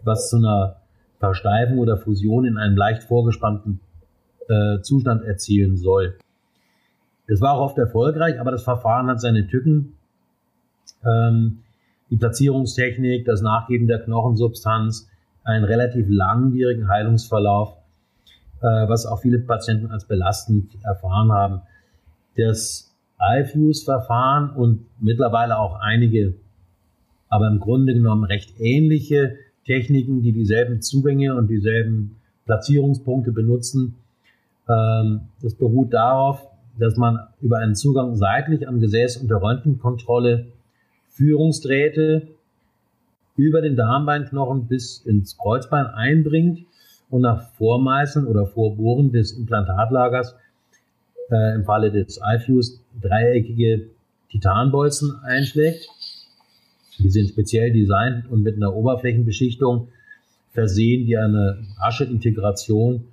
was 0.03 0.29
zu 0.29 0.37
einer 0.37 0.77
Versteifung 1.19 1.79
oder 1.79 1.97
Fusion 1.97 2.45
in 2.45 2.59
einem 2.59 2.77
leicht 2.77 3.05
vorgespannten 3.05 3.81
äh, 4.49 4.81
Zustand 4.83 5.25
erzielen 5.25 5.77
soll. 5.77 6.19
Das 7.27 7.41
war 7.41 7.55
auch 7.55 7.71
oft 7.71 7.79
erfolgreich, 7.79 8.39
aber 8.39 8.51
das 8.51 8.63
Verfahren 8.63 9.07
hat 9.07 9.21
seine 9.21 9.47
Tücken. 9.47 9.95
Ähm, 11.05 11.61
die 12.11 12.17
Platzierungstechnik, 12.17 13.25
das 13.25 13.41
Nachgeben 13.41 13.87
der 13.87 14.01
Knochensubstanz, 14.01 15.09
einen 15.43 15.65
relativ 15.65 16.07
langwierigen 16.09 16.89
Heilungsverlauf, 16.89 17.77
was 18.61 19.07
auch 19.07 19.21
viele 19.21 19.39
Patienten 19.39 19.91
als 19.91 20.07
belastend 20.07 20.73
erfahren 20.85 21.33
haben. 21.33 21.61
Das 22.37 22.95
iFuse-Verfahren 23.21 24.51
und 24.51 24.87
mittlerweile 25.01 25.59
auch 25.59 25.81
einige, 25.81 26.35
aber 27.29 27.49
im 27.49 27.61
Grunde 27.61 27.95
genommen 27.95 28.25
recht 28.25 28.55
ähnliche 28.59 29.37
Techniken, 29.65 30.23
die 30.23 30.33
dieselben 30.33 30.83
Zugänge 30.83 31.35
und 31.35 31.49
dieselben 31.49 32.17
Platzierungspunkte 32.45 33.33
benutzen, 33.33 33.97
ähm, 34.69 35.23
das 35.43 35.55
beruht 35.55 35.93
darauf, 35.93 36.47
dass 36.79 36.97
man 36.97 37.19
über 37.41 37.59
einen 37.59 37.75
Zugang 37.75 38.17
seitlich 38.17 38.67
am 38.67 38.81
Gesäß 38.81 39.19
unter 39.19 39.41
Röntgenkontrolle 39.41 40.47
Führungsdrähte 41.11 42.29
über 43.37 43.61
den 43.61 43.77
Darmbeinknochen 43.77 44.67
bis 44.67 44.99
ins 44.99 45.37
Kreuzbein 45.37 45.87
einbringt 45.87 46.67
und 47.15 47.21
nach 47.21 47.49
Vormeißeln 47.59 48.27
oder 48.27 48.45
Vorbohren 48.45 49.13
des 49.13 49.39
Implantatlagers 49.39 50.35
äh, 51.31 51.55
im 51.55 51.65
Falle 51.65 51.93
des 51.93 52.19
iFuse 52.21 52.81
dreieckige 53.01 53.87
Titanbolzen 54.33 55.15
einschlägt. 55.23 55.87
Die 56.99 57.09
sind 57.11 57.29
speziell 57.29 57.73
designt 57.73 58.29
und 58.29 58.43
mit 58.43 58.57
einer 58.57 58.75
Oberflächenbeschichtung 58.75 59.87
versehen, 60.51 61.07
die 61.07 61.17
eine 61.17 61.59
rasche 61.79 62.03
Integration 62.03 63.05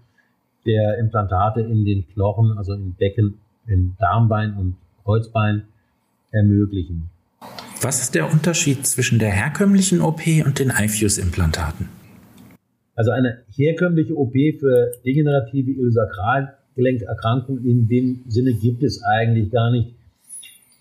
der 0.65 0.97
Implantate 0.97 1.61
in 1.61 1.85
den 1.85 2.07
Knochen, 2.07 2.57
also 2.57 2.73
im 2.73 2.93
Becken, 2.93 3.37
in 3.67 3.95
Darmbein 3.99 4.55
und 4.57 4.77
Kreuzbein 5.03 5.65
ermöglichen. 6.31 7.11
Was 7.81 8.01
ist 8.01 8.15
der 8.15 8.31
Unterschied 8.31 8.87
zwischen 8.87 9.19
der 9.19 9.29
herkömmlichen 9.29 10.01
OP 10.01 10.21
und 10.43 10.57
den 10.57 10.71
iFuse-Implantaten? 10.71 12.00
Also 13.01 13.09
eine 13.09 13.39
herkömmliche 13.55 14.15
OP 14.15 14.33
für 14.59 14.91
degenerative 15.03 15.71
Iliosakralgelenkerkrankungen 15.71 17.65
in 17.65 17.87
dem 17.87 18.23
Sinne 18.27 18.53
gibt 18.53 18.83
es 18.83 19.01
eigentlich 19.01 19.49
gar 19.49 19.71
nicht. 19.71 19.95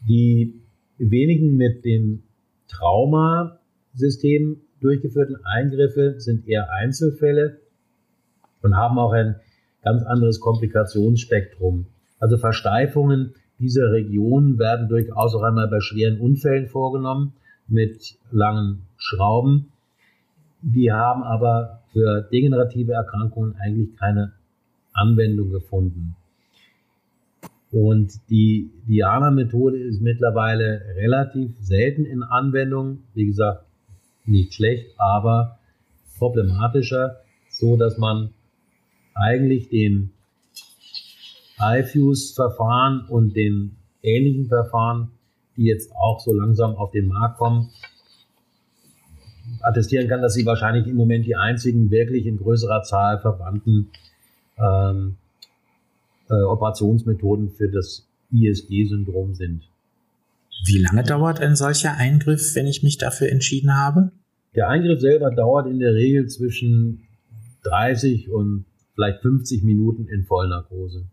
Die 0.06 0.60
wenigen 0.98 1.56
mit 1.56 1.86
dem 1.86 2.22
Traumasystem 2.68 4.60
durchgeführten 4.82 5.36
Eingriffe 5.46 6.16
sind 6.20 6.46
eher 6.46 6.70
Einzelfälle 6.70 7.56
und 8.60 8.76
haben 8.76 8.98
auch 8.98 9.12
ein 9.12 9.36
ganz 9.82 10.02
anderes 10.02 10.40
Komplikationsspektrum. 10.40 11.86
Also 12.18 12.36
Versteifungen 12.36 13.32
dieser 13.58 13.92
Region 13.92 14.58
werden 14.58 14.90
durchaus 14.90 15.34
auch 15.34 15.42
einmal 15.42 15.68
bei 15.68 15.80
schweren 15.80 16.20
Unfällen 16.20 16.68
vorgenommen 16.68 17.32
mit 17.66 18.18
langen 18.30 18.82
Schrauben. 18.98 19.72
Die 20.62 20.92
haben 20.92 21.22
aber 21.22 21.80
für 21.92 22.22
degenerative 22.22 22.92
Erkrankungen 22.92 23.56
eigentlich 23.56 23.96
keine 23.96 24.32
Anwendung 24.92 25.50
gefunden. 25.50 26.16
Und 27.72 28.12
die 28.28 28.70
Diana-Methode 28.88 29.78
ist 29.78 30.00
mittlerweile 30.00 30.82
relativ 30.96 31.52
selten 31.60 32.04
in 32.04 32.22
Anwendung. 32.22 33.04
Wie 33.14 33.26
gesagt, 33.26 33.64
nicht 34.26 34.54
schlecht, 34.54 34.86
aber 34.98 35.58
problematischer, 36.18 37.16
so 37.48 37.76
dass 37.76 37.96
man 37.96 38.30
eigentlich 39.14 39.68
den 39.68 40.10
iFuse-Verfahren 41.58 43.06
und 43.08 43.36
den 43.36 43.76
ähnlichen 44.02 44.46
Verfahren, 44.46 45.10
die 45.56 45.64
jetzt 45.64 45.92
auch 45.94 46.20
so 46.20 46.32
langsam 46.32 46.74
auf 46.74 46.90
den 46.90 47.06
Markt 47.06 47.38
kommen, 47.38 47.70
attestieren 49.60 50.08
kann, 50.08 50.22
dass 50.22 50.34
sie 50.34 50.46
wahrscheinlich 50.46 50.86
im 50.86 50.96
Moment 50.96 51.26
die 51.26 51.36
einzigen 51.36 51.90
wirklich 51.90 52.26
in 52.26 52.38
größerer 52.38 52.82
Zahl 52.82 53.18
verwandten 53.20 53.90
ähm, 54.58 55.16
äh, 56.28 56.34
Operationsmethoden 56.34 57.50
für 57.50 57.68
das 57.68 58.06
ISG-Syndrom 58.32 59.34
sind. 59.34 59.62
Wie 60.64 60.78
lange 60.78 61.02
dauert 61.02 61.40
ein 61.40 61.56
solcher 61.56 61.96
Eingriff, 61.96 62.54
wenn 62.54 62.66
ich 62.66 62.82
mich 62.82 62.98
dafür 62.98 63.30
entschieden 63.30 63.76
habe? 63.76 64.12
Der 64.54 64.68
Eingriff 64.68 65.00
selber 65.00 65.30
dauert 65.30 65.66
in 65.66 65.78
der 65.78 65.94
Regel 65.94 66.28
zwischen 66.28 67.02
30 67.62 68.30
und 68.30 68.64
vielleicht 68.94 69.22
50 69.22 69.62
Minuten 69.62 70.06
in 70.06 70.24
Vollnarkose. 70.24 71.04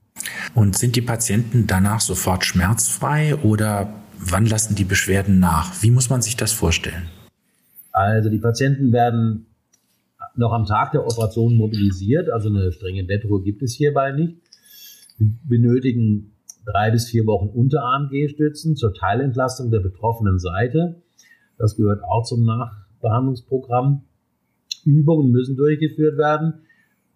Und 0.55 0.77
sind 0.77 0.95
die 0.95 1.01
Patienten 1.01 1.67
danach 1.67 2.01
sofort 2.01 2.43
schmerzfrei 2.43 3.35
oder 3.35 3.93
wann 4.19 4.45
lassen 4.45 4.75
die 4.75 4.83
Beschwerden 4.83 5.39
nach? 5.39 5.81
Wie 5.83 5.91
muss 5.91 6.09
man 6.09 6.21
sich 6.21 6.35
das 6.35 6.51
vorstellen? 6.51 7.09
Also 7.97 8.29
die 8.29 8.37
Patienten 8.37 8.91
werden 8.91 9.47
noch 10.35 10.53
am 10.53 10.65
Tag 10.65 10.91
der 10.91 11.03
Operation 11.03 11.57
mobilisiert, 11.57 12.29
also 12.29 12.47
eine 12.47 12.71
strenge 12.71 13.03
Bettruhe 13.03 13.41
gibt 13.41 13.63
es 13.63 13.73
hierbei 13.73 14.11
nicht. 14.11 14.37
Sie 15.17 15.35
benötigen 15.49 16.33
drei 16.63 16.91
bis 16.91 17.09
vier 17.09 17.25
Wochen 17.25 17.47
Unterarm-G-Stützen 17.47 18.75
zur 18.75 18.93
Teilentlastung 18.93 19.71
der 19.71 19.79
betroffenen 19.79 20.37
Seite. 20.37 21.01
Das 21.57 21.75
gehört 21.75 22.03
auch 22.03 22.23
zum 22.23 22.45
Nachbehandlungsprogramm. 22.45 24.03
Übungen 24.85 25.31
müssen 25.31 25.57
durchgeführt 25.57 26.19
werden. 26.19 26.53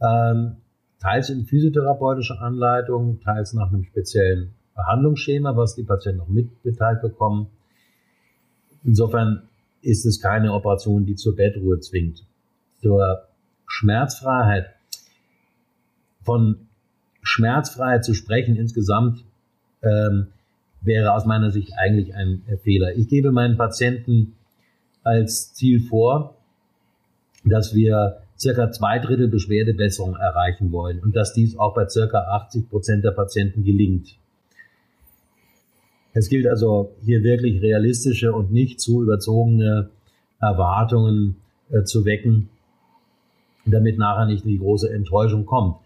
Ähm, 0.01 0.55
teils 1.00 1.29
in 1.29 1.45
physiotherapeutischer 1.45 2.41
Anleitung, 2.41 3.19
teils 3.21 3.53
nach 3.53 3.71
einem 3.71 3.83
speziellen 3.83 4.55
Behandlungsschema, 4.75 5.55
was 5.55 5.75
die 5.75 5.83
Patienten 5.83 6.17
noch 6.17 6.27
mitgeteilt 6.27 7.03
bekommen. 7.03 7.51
Insofern 8.83 9.43
ist 9.81 10.05
es 10.05 10.21
keine 10.21 10.53
Operation, 10.53 11.05
die 11.05 11.15
zur 11.15 11.35
Bettruhe 11.35 11.79
zwingt. 11.79 12.23
Zur 12.81 13.27
Schmerzfreiheit. 13.67 14.67
Von 16.23 16.67
Schmerzfreiheit 17.23 18.03
zu 18.03 18.13
sprechen 18.13 18.55
insgesamt 18.55 19.23
ähm, 19.81 20.27
wäre 20.81 21.13
aus 21.13 21.25
meiner 21.25 21.51
Sicht 21.51 21.73
eigentlich 21.77 22.15
ein 22.15 22.43
Fehler. 22.63 22.95
Ich 22.95 23.07
gebe 23.07 23.31
meinen 23.31 23.57
Patienten 23.57 24.35
als 25.03 25.53
Ziel 25.53 25.79
vor, 25.79 26.38
dass 27.43 27.73
wir 27.73 28.21
circa 28.38 28.71
zwei 28.71 29.00
Drittel 29.00 29.27
Beschwerdebesserung 29.27 30.15
erreichen 30.15 30.71
wollen 30.71 31.00
und 31.00 31.15
dass 31.15 31.33
dies 31.33 31.57
auch 31.57 31.73
bei 31.75 31.88
circa 31.88 32.19
80 32.19 32.69
Prozent 32.69 33.03
der 33.03 33.11
Patienten 33.11 33.63
gelingt. 33.63 34.17
Es 36.13 36.29
gilt 36.29 36.47
also 36.47 36.91
hier 37.03 37.23
wirklich 37.23 37.61
realistische 37.61 38.33
und 38.33 38.51
nicht 38.51 38.79
zu 38.81 39.03
überzogene 39.03 39.89
Erwartungen 40.39 41.37
äh, 41.71 41.83
zu 41.83 42.05
wecken, 42.05 42.49
damit 43.65 43.97
nachher 43.97 44.25
nicht 44.25 44.45
die 44.45 44.57
große 44.57 44.91
Enttäuschung 44.91 45.45
kommt. 45.45 45.77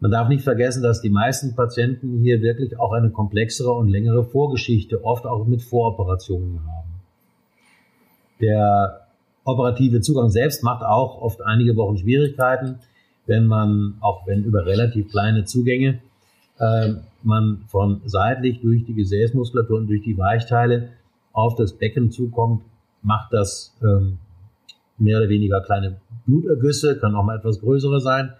Man 0.00 0.10
darf 0.10 0.28
nicht 0.28 0.42
vergessen, 0.42 0.82
dass 0.82 1.02
die 1.02 1.10
meisten 1.10 1.54
Patienten 1.54 2.20
hier 2.22 2.40
wirklich 2.40 2.78
auch 2.78 2.92
eine 2.92 3.10
komplexere 3.10 3.72
und 3.72 3.88
längere 3.88 4.24
Vorgeschichte, 4.24 5.04
oft 5.04 5.26
auch 5.26 5.46
mit 5.46 5.62
Voroperationen 5.62 6.60
haben. 6.66 6.88
Der 8.40 9.06
operative 9.44 10.00
Zugang 10.00 10.30
selbst 10.30 10.64
macht 10.64 10.82
auch 10.82 11.20
oft 11.20 11.42
einige 11.42 11.76
Wochen 11.76 11.98
Schwierigkeiten, 11.98 12.78
wenn 13.26 13.46
man, 13.46 13.98
auch 14.00 14.26
wenn 14.26 14.42
über 14.42 14.64
relativ 14.64 15.10
kleine 15.10 15.44
Zugänge, 15.44 16.00
äh, 16.60 16.94
man 17.22 17.64
von 17.66 18.02
seitlich 18.04 18.60
durch 18.60 18.84
die 18.84 18.94
Gesäßmuskulatur 18.94 19.78
und 19.78 19.88
durch 19.88 20.02
die 20.02 20.16
Weichteile 20.16 20.90
auf 21.32 21.56
das 21.56 21.72
Becken 21.72 22.10
zukommt, 22.10 22.62
macht 23.02 23.32
das 23.32 23.76
ähm, 23.82 24.18
mehr 24.98 25.18
oder 25.18 25.28
weniger 25.28 25.60
kleine 25.62 25.96
Blutergüsse, 26.26 26.98
kann 26.98 27.14
auch 27.14 27.24
mal 27.24 27.38
etwas 27.38 27.60
größere 27.60 28.00
sein 28.00 28.32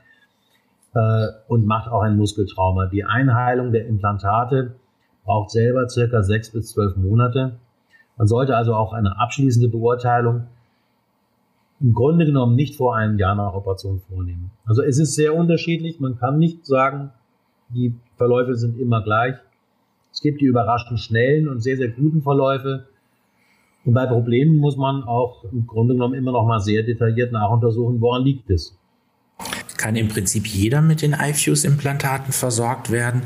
äh, 0.95 1.27
und 1.49 1.67
macht 1.67 1.91
auch 1.91 2.03
ein 2.03 2.17
Muskeltrauma. 2.17 2.87
Die 2.87 3.05
Einheilung 3.05 3.73
der 3.73 3.87
Implantate 3.87 4.75
braucht 5.25 5.51
selber 5.51 5.89
circa 5.89 6.23
sechs 6.23 6.51
bis 6.51 6.69
zwölf 6.69 6.97
Monate 6.97 7.59
Man 8.17 8.27
sollte 8.27 8.57
also 8.57 8.75
auch 8.75 8.93
eine 8.93 9.19
abschließende 9.19 9.69
Beurteilung 9.69 10.47
im 11.81 11.95
Grunde 11.95 12.27
genommen 12.27 12.55
nicht 12.55 12.77
vor 12.77 12.95
einem 12.95 13.19
Jahr 13.19 13.35
nach 13.35 13.55
Operation 13.55 14.01
vornehmen. 14.01 14.51
Also 14.67 14.83
es 14.83 14.99
ist 14.99 15.15
sehr 15.15 15.35
unterschiedlich. 15.35 15.99
Man 15.99 16.19
kann 16.19 16.39
nicht 16.39 16.67
sagen, 16.67 17.11
die 17.71 17.95
Verläufe 18.21 18.55
sind 18.55 18.79
immer 18.79 19.03
gleich. 19.03 19.37
Es 20.13 20.21
gibt 20.21 20.43
die 20.43 20.45
überraschend 20.45 21.01
schnellen 21.01 21.49
und 21.49 21.63
sehr, 21.63 21.79
sehr 21.79 21.89
guten 21.89 22.21
Verläufe. 22.21 22.87
Und 23.87 23.95
bei 23.95 24.05
Problemen 24.05 24.59
muss 24.59 24.77
man 24.77 25.05
auch 25.05 25.45
im 25.45 25.67
Grunde 25.67 25.95
genommen 25.95 26.13
immer 26.13 26.33
noch 26.33 26.47
mal 26.47 26.61
sehr 26.61 26.83
detailliert 26.83 27.33
nachuntersuchen, 27.33 27.99
woran 28.03 28.25
liegt 28.25 28.51
es. 28.51 28.77
Kann 29.79 29.97
im 29.97 30.09
Prinzip 30.09 30.47
jeder 30.47 30.83
mit 30.83 31.01
den 31.01 31.15
iFuse-Implantaten 31.15 32.35
versorgt 32.35 32.91
werden? 32.91 33.23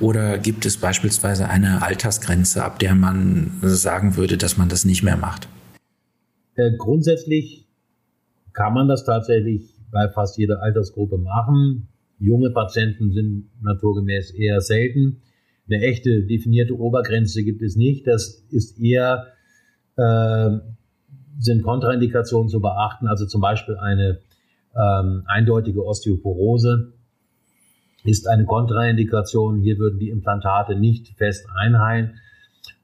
Oder 0.00 0.38
gibt 0.38 0.64
es 0.64 0.78
beispielsweise 0.78 1.50
eine 1.50 1.82
Altersgrenze, 1.82 2.64
ab 2.64 2.78
der 2.78 2.94
man 2.94 3.52
sagen 3.60 4.16
würde, 4.16 4.38
dass 4.38 4.56
man 4.56 4.70
das 4.70 4.86
nicht 4.86 5.02
mehr 5.02 5.18
macht? 5.18 5.46
Äh, 6.54 6.70
grundsätzlich 6.78 7.66
kann 8.54 8.72
man 8.72 8.88
das 8.88 9.04
tatsächlich 9.04 9.74
bei 9.92 10.08
fast 10.08 10.38
jeder 10.38 10.62
Altersgruppe 10.62 11.18
machen. 11.18 11.88
Junge 12.18 12.50
Patienten 12.50 13.12
sind 13.12 13.48
naturgemäß 13.62 14.32
eher 14.32 14.60
selten. 14.60 15.22
Eine 15.68 15.82
echte 15.82 16.24
definierte 16.24 16.78
Obergrenze 16.78 17.44
gibt 17.44 17.62
es 17.62 17.76
nicht. 17.76 18.06
Das 18.06 18.44
ist 18.50 18.80
eher, 18.80 19.28
äh, 19.96 20.58
sind 21.38 21.62
Kontraindikationen 21.62 22.48
zu 22.48 22.60
beachten, 22.60 23.06
also 23.06 23.26
zum 23.26 23.40
Beispiel 23.40 23.76
eine 23.76 24.18
ähm, 24.74 25.22
eindeutige 25.26 25.84
Osteoporose 25.84 26.92
ist 28.04 28.28
eine 28.28 28.44
Kontraindikation. 28.44 29.60
Hier 29.60 29.78
würden 29.78 29.98
die 29.98 30.10
Implantate 30.10 30.76
nicht 30.76 31.16
fest 31.16 31.46
einheilen. 31.54 32.18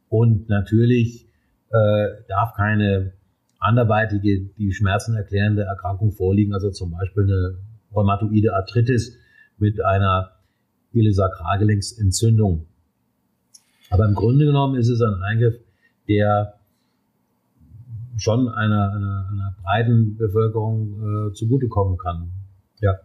Und 0.09 0.49
natürlich 0.49 1.27
äh, 1.71 2.09
darf 2.29 2.55
keine 2.55 3.13
anderweitige, 3.59 4.43
die 4.59 4.73
Schmerzen 4.73 5.17
erklärende 5.17 5.63
Erkrankung 5.63 6.13
vorliegen, 6.13 6.53
also 6.53 6.71
zum 6.71 6.91
Beispiel 6.93 7.25
eine 7.25 7.59
rheumatoide 7.95 8.55
Arthritis 8.55 9.17
mit 9.59 9.85
einer 9.85 10.33
Ilisakralgelenksentzündung. 10.93 12.67
Aber 13.91 14.07
im 14.07 14.15
Grunde 14.15 14.47
genommen 14.47 14.77
ist 14.77 14.89
es 14.89 15.01
ein 15.01 15.23
Eingriff, 15.23 15.55
der 16.09 16.55
schon 18.17 18.49
einer, 18.49 18.93
einer, 18.93 19.29
einer 19.31 19.57
breiten 19.63 20.17
Bevölkerung 20.17 21.31
äh, 21.31 21.33
zugutekommen 21.35 21.99
kann. 21.99 22.31
Ja. 22.81 22.99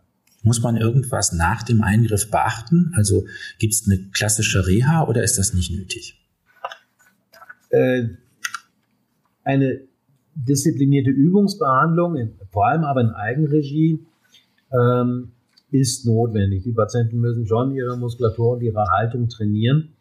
Muss 0.44 0.62
man 0.62 0.78
irgendwas 0.78 1.34
nach 1.34 1.64
dem 1.64 1.84
Eingriff 1.84 2.32
beachten? 2.32 2.92
Also 2.96 3.26
gibt 3.58 3.74
es 3.74 3.86
eine 3.86 4.10
klassische 4.12 4.68
Reha 4.68 5.06
oder 5.06 5.24
ist 5.24 5.38
das 5.38 5.54
nicht 5.54 5.72
nötig? 5.72 6.16
Äh, 7.70 8.10
eine 9.44 9.82
disziplinierte 10.36 11.10
Übungsbehandlung, 11.10 12.38
vor 12.52 12.68
allem 12.68 12.84
aber 12.84 13.02
in 13.02 13.10
Eigenregie, 13.10 14.06
ähm, 14.72 15.32
ist 15.72 16.06
notwendig. 16.06 16.64
Die 16.64 16.72
Patienten 16.72 17.20
müssen 17.20 17.46
schon 17.46 17.72
ihre 17.72 17.98
Muskulatur 17.98 18.54
und 18.54 18.62
ihre 18.62 18.86
Haltung 18.90 19.28
trainieren. 19.28 19.94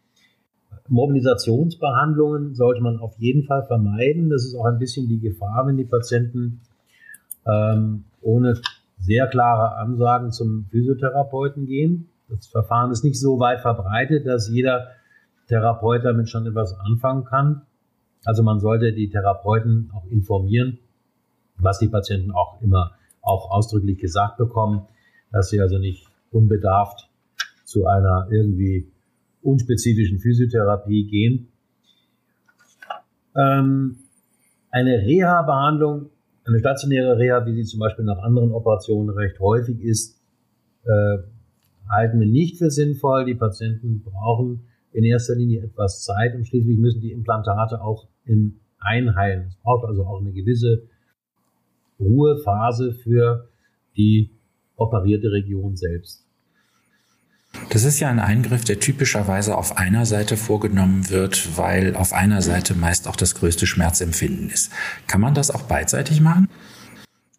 Mobilisationsbehandlungen 0.88 2.54
sollte 2.54 2.80
man 2.80 2.98
auf 2.98 3.14
jeden 3.18 3.44
Fall 3.44 3.64
vermeiden. 3.66 4.30
Das 4.30 4.44
ist 4.44 4.54
auch 4.54 4.64
ein 4.64 4.78
bisschen 4.78 5.08
die 5.08 5.20
Gefahr, 5.20 5.66
wenn 5.66 5.76
die 5.76 5.84
Patienten 5.84 6.60
ähm, 7.46 8.04
ohne 8.22 8.60
sehr 8.98 9.26
klare 9.26 9.76
Ansagen 9.76 10.32
zum 10.32 10.66
Physiotherapeuten 10.70 11.66
gehen. 11.66 12.08
Das 12.28 12.46
Verfahren 12.46 12.90
ist 12.90 13.04
nicht 13.04 13.20
so 13.20 13.38
weit 13.38 13.60
verbreitet, 13.60 14.26
dass 14.26 14.48
jeder 14.48 14.88
Therapeut 15.48 16.04
damit 16.04 16.28
schon 16.28 16.46
etwas 16.46 16.78
anfangen 16.78 17.24
kann. 17.24 17.62
Also 18.24 18.42
man 18.42 18.60
sollte 18.60 18.92
die 18.92 19.08
Therapeuten 19.08 19.90
auch 19.94 20.06
informieren, 20.06 20.78
was 21.58 21.78
die 21.78 21.88
Patienten 21.88 22.30
auch 22.30 22.60
immer 22.60 22.92
auch 23.22 23.50
ausdrücklich 23.50 23.98
gesagt 23.98 24.36
bekommen, 24.36 24.86
dass 25.30 25.50
sie 25.50 25.60
also 25.60 25.78
nicht 25.78 26.06
unbedarft 26.30 27.08
zu 27.64 27.86
einer 27.86 28.28
irgendwie 28.30 28.90
unspezifischen 29.42 30.18
Physiotherapie 30.18 31.06
gehen. 31.06 31.48
Ähm, 33.36 33.98
eine 34.70 34.98
Reha-Behandlung, 34.98 36.10
eine 36.44 36.58
stationäre 36.58 37.18
Reha, 37.18 37.44
wie 37.46 37.54
sie 37.54 37.64
zum 37.64 37.80
Beispiel 37.80 38.04
nach 38.04 38.18
anderen 38.18 38.52
Operationen 38.52 39.10
recht 39.10 39.38
häufig 39.38 39.80
ist, 39.80 40.20
äh, 40.84 41.18
halten 41.88 42.20
wir 42.20 42.26
nicht 42.26 42.58
für 42.58 42.70
sinnvoll. 42.70 43.24
Die 43.24 43.34
Patienten 43.34 44.02
brauchen 44.02 44.66
in 44.92 45.04
erster 45.04 45.34
Linie 45.34 45.62
etwas 45.62 46.02
Zeit 46.02 46.34
und 46.34 46.46
schließlich 46.46 46.78
müssen 46.78 47.00
die 47.00 47.12
Implantate 47.12 47.80
auch 47.80 48.08
in 48.24 48.60
einheilen. 48.78 49.46
Es 49.48 49.56
braucht 49.56 49.86
also 49.86 50.04
auch 50.04 50.20
eine 50.20 50.32
gewisse 50.32 50.82
Ruhephase 52.00 52.92
für 52.92 53.48
die 53.96 54.30
operierte 54.78 55.30
Region 55.30 55.76
selbst. 55.76 56.24
Das 57.70 57.84
ist 57.84 58.00
ja 58.00 58.08
ein 58.08 58.20
Eingriff, 58.20 58.64
der 58.64 58.78
typischerweise 58.78 59.56
auf 59.56 59.76
einer 59.76 60.06
Seite 60.06 60.36
vorgenommen 60.36 61.10
wird, 61.10 61.56
weil 61.58 61.96
auf 61.96 62.12
einer 62.12 62.40
Seite 62.40 62.74
meist 62.74 63.08
auch 63.08 63.16
das 63.16 63.34
größte 63.34 63.66
Schmerzempfinden 63.66 64.48
ist. 64.50 64.70
Kann 65.06 65.20
man 65.20 65.34
das 65.34 65.50
auch 65.50 65.62
beidseitig 65.62 66.20
machen? 66.20 66.48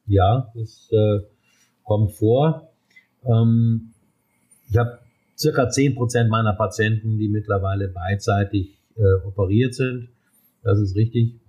Ja, 0.06 0.52
das 0.56 0.90
äh, 0.92 1.20
kommt 1.84 2.14
vor. 2.14 2.72
Ähm, 3.24 3.94
ich 4.70 4.78
habe 4.78 5.00
circa 5.38 5.70
zehn 5.70 5.96
Prozent 5.96 6.30
meiner 6.30 6.54
Patienten, 6.54 7.18
die 7.18 7.30
mittlerweile 7.30 7.88
beidseitig 7.88 8.78
äh, 8.98 9.26
operiert 9.26 9.74
sind. 9.74 10.10
Das 10.64 10.80
ist 10.80 10.96
richtig. 10.96 11.40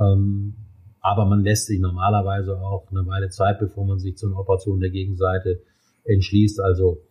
Ähm, 0.00 0.54
aber 1.02 1.26
man 1.26 1.42
lässt 1.42 1.66
sich 1.66 1.80
normalerweise 1.80 2.56
auch 2.56 2.88
eine 2.90 3.04
Weile 3.06 3.28
Zeit, 3.28 3.58
bevor 3.58 3.84
man 3.84 3.98
sich 3.98 4.16
zu 4.16 4.28
einer 4.28 4.38
Operation 4.38 4.80
der 4.80 4.90
Gegenseite 4.90 5.60
entschließt. 6.04 6.60
Also 6.60 7.02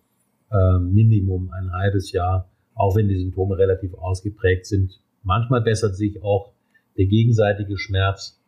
äh, 0.49 0.79
Minimum 0.79 1.51
ein 1.51 1.73
halbes 1.73 2.13
Jahr, 2.13 2.49
auch 2.73 2.95
wenn 2.95 3.09
die 3.09 3.19
Symptome 3.19 3.57
relativ 3.57 3.93
ausgeprägt 3.95 4.65
sind. 4.65 4.99
Manchmal 5.23 5.61
bessert 5.61 5.95
sich 5.95 6.23
auch 6.23 6.51
der 6.97 7.05
gegenseitige 7.05 7.77
Schmerz, 7.77 8.39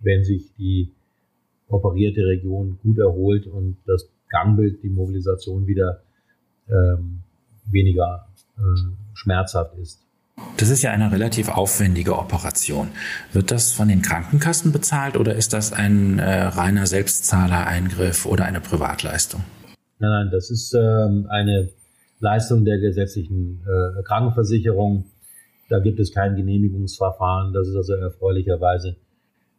wenn 0.00 0.22
sich 0.22 0.54
die 0.56 0.92
operierte 1.68 2.24
Region 2.24 2.78
gut 2.82 2.98
erholt 2.98 3.46
und 3.46 3.76
das 3.86 4.08
Gangbild, 4.28 4.82
die 4.82 4.88
Mobilisation 4.88 5.66
wieder 5.66 6.00
ähm, 6.68 7.22
weniger 7.66 8.28
äh, 8.56 8.62
schmerzhaft 9.14 9.76
ist. 9.78 10.00
Das 10.56 10.70
ist 10.70 10.82
ja 10.82 10.92
eine 10.92 11.10
relativ 11.10 11.48
aufwendige 11.48 12.16
Operation. 12.16 12.88
Wird 13.32 13.50
das 13.50 13.72
von 13.72 13.88
den 13.88 14.00
Krankenkassen 14.00 14.72
bezahlt 14.72 15.16
oder 15.16 15.34
ist 15.34 15.52
das 15.52 15.72
ein 15.72 16.18
äh, 16.18 16.42
reiner 16.44 16.86
Selbstzahlereingriff 16.86 18.26
oder 18.26 18.44
eine 18.44 18.60
Privatleistung? 18.60 19.42
Nein, 19.98 20.10
nein, 20.10 20.28
das 20.30 20.50
ist 20.50 20.74
ähm, 20.74 21.26
eine 21.30 21.70
Leistung 22.20 22.64
der 22.64 22.78
gesetzlichen 22.78 23.62
äh, 23.66 24.02
Krankenversicherung. 24.04 25.06
Da 25.68 25.80
gibt 25.80 25.98
es 26.00 26.12
kein 26.12 26.36
Genehmigungsverfahren. 26.36 27.52
Das 27.52 27.68
ist 27.68 27.76
also 27.76 27.94
erfreulicherweise 27.94 28.96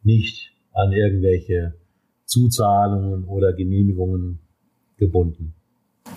nicht 0.02 0.52
an 0.72 0.92
irgendwelche 0.92 1.74
Zuzahlungen 2.24 3.24
oder 3.24 3.52
Genehmigungen 3.52 4.38
gebunden. 4.96 5.54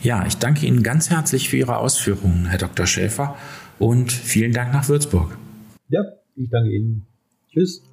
Ja, 0.01 0.25
ich 0.25 0.37
danke 0.37 0.65
Ihnen 0.65 0.83
ganz 0.83 1.09
herzlich 1.09 1.49
für 1.49 1.57
Ihre 1.57 1.77
Ausführungen, 1.77 2.45
Herr 2.45 2.59
Dr. 2.59 2.85
Schäfer, 2.85 3.35
und 3.79 4.11
vielen 4.11 4.53
Dank 4.53 4.73
nach 4.73 4.87
Würzburg. 4.87 5.37
Ja, 5.89 6.01
ich 6.35 6.49
danke 6.49 6.71
Ihnen. 6.71 7.05
Tschüss. 7.51 7.83